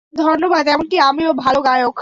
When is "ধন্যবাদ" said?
0.13-0.63